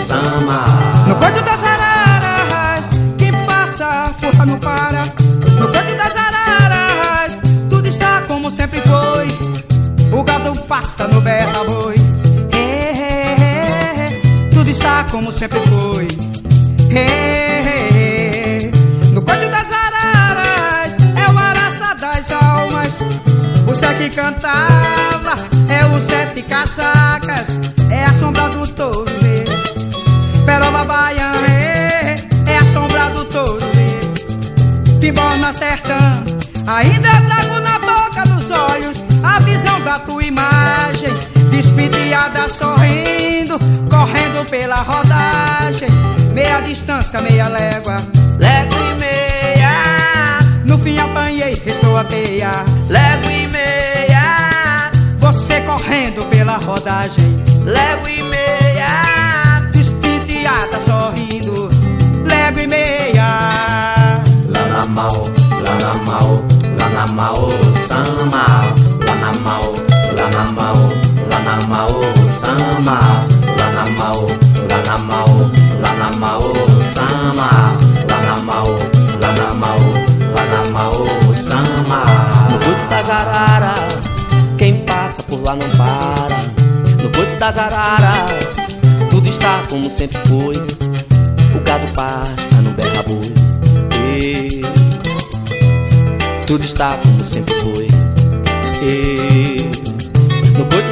Sama. 0.06 0.66
No 1.08 1.16
canto 1.16 1.42
das 1.44 1.64
araras, 1.64 2.90
quem 3.18 3.32
passa, 3.46 4.14
força 4.18 4.46
não 4.46 4.60
para. 4.60 5.25
Gado 10.86 10.96
pasta 10.96 11.08
no 11.08 11.22
berra 11.22 11.64
boi. 11.64 11.96
É, 12.54 12.60
é, 12.60 13.44
é, 13.98 14.50
tudo 14.52 14.70
está 14.70 15.04
como 15.10 15.32
sempre 15.32 15.60
foi. 15.62 16.08
É, 16.96 18.72
no 19.12 19.22
canto 19.24 19.50
das 19.50 19.72
araras, 19.72 20.96
é 21.16 21.32
o 21.32 21.38
araça 21.38 21.96
das 21.96 22.32
almas. 22.32 23.00
O 23.68 23.74
Zé 23.74 23.94
que 23.96 24.10
cantava, 24.16 25.36
é 25.70 25.86
o 25.86 26.00
sete 26.00 26.44
casacas, 26.44 27.60
é 27.90 28.04
a 28.04 28.14
sombra 28.14 28.50
do 28.50 28.68
touro. 28.68 29.06
Peroba 30.46 30.84
Baiana 30.84 31.48
é, 31.48 32.16
é 32.46 32.58
a 32.58 32.66
sombra 32.66 33.10
do 33.10 33.26
touro 33.26 33.58
Timborna 35.00 35.52
sertão 35.52 35.98
Ainda 36.68 37.25
Despediada 41.76 42.48
sorrindo 42.48 43.60
Correndo 43.90 44.50
pela 44.50 44.78
rodagem. 44.78 45.90
Meia 46.34 46.62
distância, 46.62 47.20
meia 47.20 47.50
légua 47.50 47.98
Légua 48.40 48.80
e 48.80 48.96
meia. 48.96 50.40
No 50.64 50.78
fim 50.78 50.98
apanhei, 50.98 51.62
restou 51.66 51.98
a 51.98 52.06
teia 52.06 52.64
Légua 52.88 53.32
e 53.32 53.48
meia. 53.48 54.92
Você 55.20 55.60
correndo 55.62 56.26
pela 56.30 56.56
rodagem 56.58 57.44
Légua 57.66 58.10
e 58.10 58.24
meia. 58.24 58.46
Piada 60.26 60.80
sorrindo, 60.82 61.70
légua 62.24 62.62
e 62.62 62.68
meia. 62.68 64.22
Lá 64.48 64.68
na 64.72 64.86
mal, 64.88 65.24
lá 65.52 65.76
na 65.76 65.94
mal, 66.04 66.44
lá 66.80 66.90
na 66.90 67.08
mal, 67.14 67.50
sama. 67.88 68.46
Lá 69.06 69.16
na 69.16 69.34
mal, 69.40 69.74
lá 70.18 70.30
na 70.32 70.52
mal, 70.52 70.76
na 71.46 71.68
mal, 71.68 71.90
sama. 72.30 73.00
Lá 73.58 73.72
na 73.72 73.92
mal, 73.92 74.28
lá 74.70 74.78
na 74.86 74.98
mal, 74.98 75.28
lá 75.82 75.94
na 75.94 76.20
mal, 76.20 76.42
sama. 76.94 77.50
Lá 78.10 78.22
na 78.26 78.44
mal, 78.44 78.68
lá 79.22 79.32
na 79.32 79.54
mal, 79.54 79.80
lá 80.36 80.44
na 80.52 80.72
mal, 80.72 80.94
sama. 81.36 82.04
No 82.52 82.60
culto 82.60 82.88
das 82.90 83.10
araras, 83.10 83.80
quem 84.58 84.84
passa 84.86 85.24
por 85.24 85.42
lá 85.42 85.56
não 85.56 85.70
para. 85.78 86.36
No 87.02 87.10
culto 87.12 87.36
das 87.40 87.58
araras 87.58 88.66
tudo 89.16 89.30
está 89.30 89.64
como 89.70 89.90
sempre 89.90 90.18
foi. 90.28 90.56
O 91.56 91.60
gado 91.64 91.90
pasta 91.94 92.62
no 92.62 92.72
berra 92.72 93.02
boi. 93.04 93.34
Tudo 96.46 96.66
está 96.66 96.98
como 96.98 97.22
sempre 97.22 97.54
foi. 97.56 97.65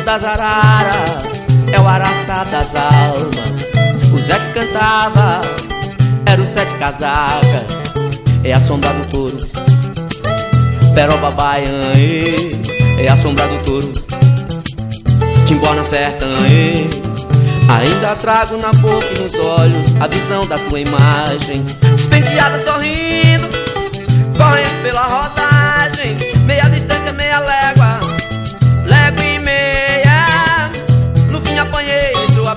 Das 0.03 0.23
araras 0.23 1.45
é 1.71 1.79
o 1.79 1.87
araçá 1.87 2.43
das 2.43 2.69
almas. 2.75 3.69
O 4.13 4.21
Zé 4.21 4.35
que 4.35 4.59
cantava 4.59 5.41
era 6.25 6.41
o 6.41 6.45
sete 6.45 6.73
casacas. 6.75 7.65
É 8.43 8.53
a 8.53 8.59
sombra 8.59 8.91
do 8.93 9.05
touro. 9.07 9.37
Peroba 10.93 11.31
baiana, 11.31 11.91
é 12.99 13.09
a 13.09 13.17
sombra 13.17 13.47
do 13.47 13.63
touro. 13.63 13.91
Timbó 15.47 15.73
na 15.73 15.83
sertã, 15.83 16.27
Ainda 17.69 18.15
trago 18.15 18.57
na 18.57 18.71
boca 18.71 19.07
e 19.17 19.21
nos 19.21 19.33
olhos 19.35 20.01
a 20.01 20.07
visão 20.07 20.45
da 20.45 20.57
tua 20.57 20.79
imagem. 20.79 21.63
Despenteada 21.95 22.59
sorrindo, 22.59 23.47
correndo 24.37 24.83
pela 24.83 25.01
rodagem. 25.01 26.17
Meia 26.45 26.69
distância, 26.69 27.13
meia 27.13 27.39
légua, 27.39 27.62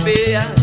sua 0.06 0.55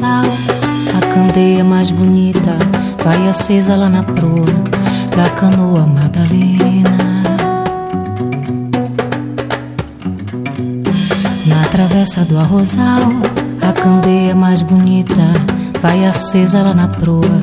a 0.00 1.12
candeia 1.12 1.62
mais 1.62 1.90
bonita 1.90 2.56
vai 3.04 3.28
acesa 3.28 3.76
lá 3.76 3.90
na 3.90 4.02
proa 4.02 4.46
da 5.14 5.28
canoa 5.28 5.86
Madalena. 5.86 7.22
Na 11.46 11.68
travessa 11.70 12.24
do 12.24 12.38
arrozal, 12.38 13.10
a 13.60 13.72
candeia 13.72 14.34
mais 14.34 14.62
bonita 14.62 15.30
vai 15.82 16.06
acesa 16.06 16.62
lá 16.62 16.72
na 16.72 16.88
proa 16.88 17.42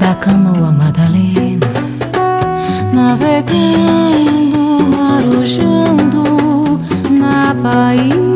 da 0.00 0.16
canoa 0.16 0.72
Madalena. 0.72 1.60
Navegando, 2.92 4.84
marujando 4.96 6.80
na 7.08 7.54
Bahia. 7.54 8.33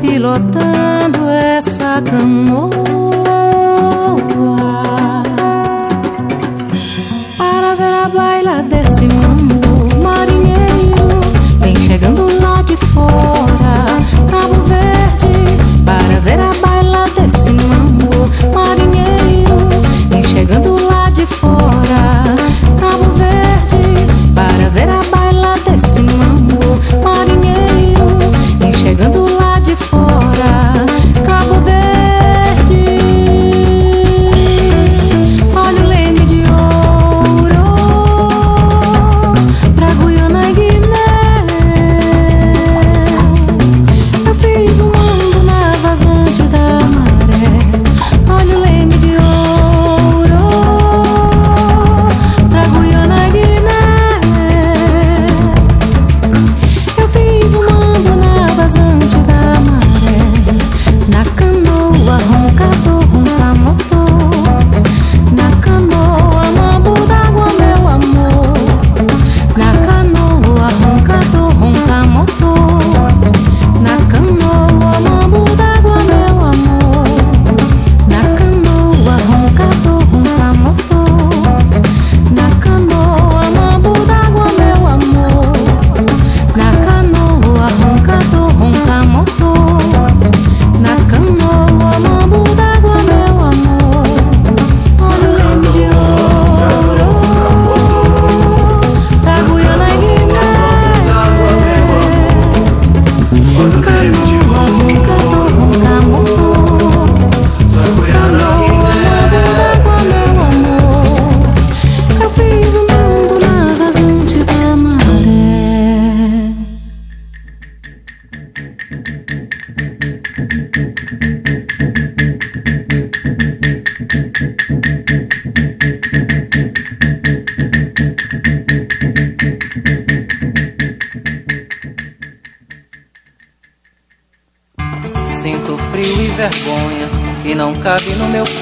Pilotando 0.00 1.28
essa 1.28 2.00
canoa 2.02 3.07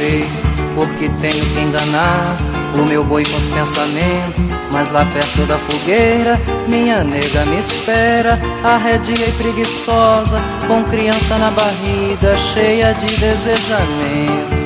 peito, 0.06 0.36
porque 0.74 1.08
tenho 1.20 1.44
que 1.46 1.60
enganar 1.60 2.38
o 2.78 2.84
meu 2.84 3.02
boi 3.04 3.24
com 3.24 3.36
os 3.36 3.48
pensamentos. 3.48 4.56
Mas 4.70 4.90
lá 4.92 5.04
perto 5.06 5.46
da 5.46 5.58
fogueira, 5.58 6.40
minha 6.68 7.02
nega 7.02 7.44
me 7.46 7.58
espera, 7.58 8.38
arredia 8.64 9.26
e 9.26 9.32
preguiçosa, 9.32 10.36
com 10.66 10.84
criança 10.84 11.38
na 11.38 11.50
barriga, 11.50 12.34
cheia 12.54 12.92
de 12.92 13.06
desejamento. 13.16 14.56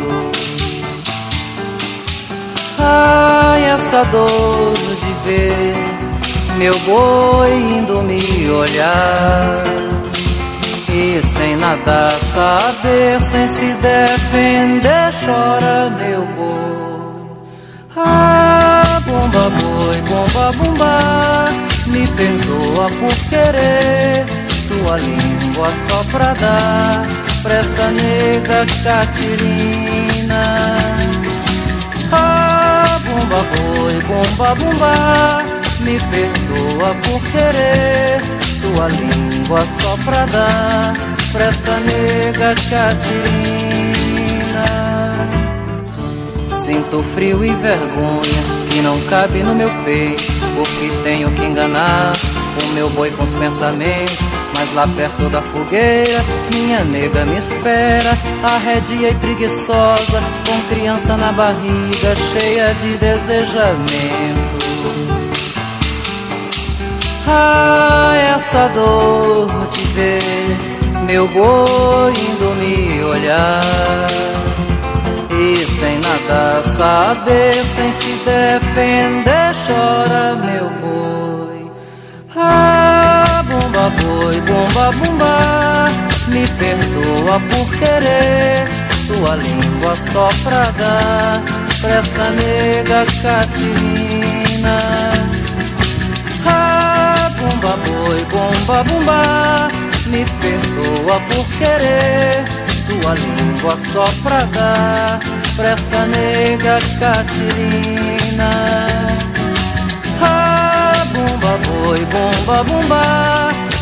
Ai, 2.78 3.64
essa 3.64 4.02
dor 4.04 4.72
de 4.74 5.28
ver 5.28 5.72
meu 6.56 6.78
boi 6.80 7.52
indo 7.52 8.02
me 8.02 8.50
olhar. 8.50 9.79
E 10.92 11.22
sem 11.22 11.54
nada 11.56 12.08
saber, 12.34 13.20
sem 13.20 13.46
se 13.46 13.72
defender, 13.74 15.12
chora 15.24 15.88
meu 15.90 16.26
boi. 16.34 16.90
Ah, 17.96 19.00
bomba 19.06 19.50
boi, 19.50 19.96
bomba 20.08 20.52
bomba, 20.58 21.48
me 21.86 22.04
perdoa 22.08 22.90
por 22.98 23.14
querer 23.28 24.26
tua 24.66 24.96
língua 24.98 25.68
só 25.88 26.02
pra 26.10 26.34
dar 26.34 27.06
pra 27.44 27.54
essa 27.54 27.86
nega 27.92 28.66
Catirina. 28.82 30.42
Ah, 32.10 32.98
bomba 33.04 33.44
boi, 33.54 34.00
bomba 34.08 34.54
bomba, 34.56 35.44
me 35.82 35.98
perdoa 36.00 36.94
por 37.04 37.22
querer 37.30 38.39
tua 38.74 38.88
língua 38.88 39.60
só 39.80 39.96
pra 40.04 40.26
dar 40.26 40.94
pra 41.32 41.44
essa 41.46 41.80
nega 41.80 42.54
Catirina. 42.70 43.70
Sinto 46.46 47.04
frio 47.14 47.44
e 47.44 47.54
vergonha 47.54 48.60
que 48.68 48.80
não 48.82 49.00
cabe 49.02 49.42
no 49.42 49.54
meu 49.54 49.68
peito, 49.84 50.22
porque 50.54 50.90
tenho 51.02 51.30
que 51.32 51.44
enganar 51.44 52.12
o 52.62 52.74
meu 52.74 52.88
boi 52.90 53.10
com 53.10 53.24
os 53.24 53.34
pensamentos. 53.34 54.18
Mas 54.56 54.74
lá 54.74 54.86
perto 54.88 55.28
da 55.30 55.40
fogueira, 55.40 56.22
minha 56.52 56.84
nega 56.84 57.24
me 57.24 57.38
espera, 57.38 58.16
arredia 58.42 59.10
e 59.10 59.14
preguiçosa, 59.14 60.20
com 60.46 60.74
criança 60.74 61.16
na 61.16 61.32
barriga, 61.32 62.14
cheia 62.32 62.74
de 62.74 62.98
desejamento. 62.98 64.60
Ah, 67.30 68.12
essa 68.36 68.68
dor 68.68 69.48
de 69.70 69.82
ver 69.94 70.56
meu 71.06 71.28
boi 71.28 72.12
indo 72.12 72.54
me 72.56 73.04
olhar. 73.04 73.60
E 75.32 75.56
sem 75.78 75.98
nada 76.00 76.62
saber, 76.62 77.54
sem 77.76 77.92
se 77.92 78.12
defender, 78.24 79.54
chora 79.66 80.34
meu 80.34 80.68
boi. 80.80 81.70
Ah, 82.36 83.42
bomba 83.48 83.90
boi, 84.00 84.40
bomba 84.40 84.92
bomba 84.92 85.88
Me 86.28 86.46
perdoa 86.46 87.40
por 87.40 87.70
querer 87.76 88.68
tua 89.08 89.34
língua 89.36 89.96
só 89.96 90.28
pra 90.44 90.64
dar 90.78 91.42
Pra 91.80 91.90
essa 91.90 92.30
nega 92.30 93.04
Catirina 93.22 95.09
Bomba 97.40 97.74
boi, 97.86 98.22
bomba 98.30 98.84
bomba, 98.84 99.68
me 100.08 100.24
perdoa 100.42 101.20
por 101.20 101.46
querer 101.56 102.44
tua 102.86 103.14
língua 103.14 103.78
só 103.92 104.04
pra 104.22 104.40
dar 104.52 105.18
pra 105.56 105.70
essa 105.70 106.04
nega 106.06 106.78
Catirina. 106.98 108.50
Ah, 110.20 110.92
bomba 111.14 111.58
boi, 111.64 112.04
bomba 112.12 112.62
bomba, 112.64 113.02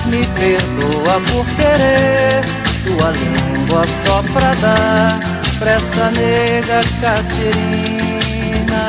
me 0.07 0.25
perdoa 0.39 1.21
por 1.29 1.45
querer 1.57 2.45
tua 2.85 3.11
língua 3.11 3.85
só 4.05 4.23
pra 4.33 4.55
dar 4.55 5.19
pra 5.59 5.73
essa 5.73 6.11
nega 6.13 6.81
Catirina. 7.01 8.89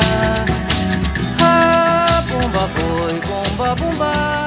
Ah, 1.41 2.23
bomba 2.29 2.69
boi, 2.77 3.19
bomba 3.27 3.75
perdoa 3.75 4.38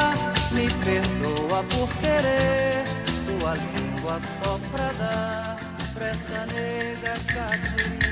por 1.82 1.88
querer 1.96 2.84
tua 3.26 3.54
língua 3.56 4.20
só 4.20 4.56
pra 4.70 4.92
dar 4.92 5.56
pra 5.92 6.06
essa 6.06 6.46
nega 6.54 7.14
Catirina. 7.26 8.02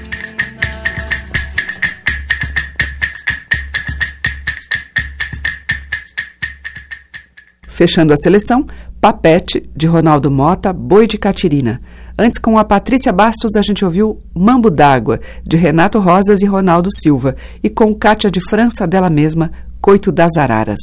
Fechando 7.68 8.12
a 8.12 8.16
seleção, 8.16 8.66
Papete, 9.00 9.70
de 9.76 9.86
Ronaldo 9.86 10.32
Mota, 10.32 10.72
Boi 10.72 11.06
de 11.06 11.16
Catirina. 11.16 11.80
Antes, 12.18 12.40
com 12.40 12.58
a 12.58 12.64
Patrícia 12.64 13.12
Bastos, 13.12 13.54
a 13.54 13.62
gente 13.62 13.84
ouviu 13.84 14.20
Mambo 14.34 14.68
d'Água, 14.68 15.20
de 15.46 15.56
Renato 15.56 16.00
Rosas 16.00 16.42
e 16.42 16.46
Ronaldo 16.46 16.88
Silva. 16.92 17.36
E 17.62 17.70
com 17.70 17.94
Cátia 17.94 18.32
de 18.32 18.40
França, 18.50 18.84
dela 18.84 19.08
mesma, 19.08 19.52
Coito 19.80 20.10
das 20.10 20.36
Araras. 20.36 20.80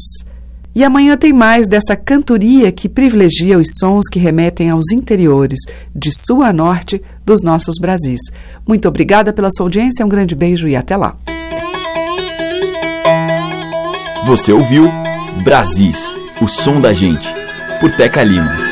E 0.78 0.84
amanhã 0.84 1.18
tem 1.18 1.34
mais 1.34 1.68
dessa 1.68 1.96
cantoria 1.96 2.72
que 2.72 2.88
privilegia 2.88 3.58
os 3.58 3.68
sons 3.80 4.08
que 4.08 4.20
remetem 4.20 4.70
aos 4.70 4.92
interiores, 4.92 5.62
de 5.96 6.12
sul 6.12 6.44
a 6.44 6.54
norte, 6.54 7.02
dos 7.26 7.42
nossos 7.42 7.80
Brasis. 7.80 8.20
Muito 8.68 8.88
obrigada 8.88 9.34
pela 9.34 9.50
sua 9.50 9.66
audiência, 9.66 10.06
um 10.06 10.10
grande 10.10 10.36
beijo 10.36 10.68
e 10.68 10.76
até 10.76 10.96
lá. 10.96 11.18
Você 14.28 14.52
ouviu 14.52 14.84
Brasis, 15.44 16.16
o 16.40 16.48
som 16.48 16.80
da 16.80 16.94
gente, 16.94 17.28
por 17.80 17.92
Teca 17.92 18.22
Lima. 18.22 18.67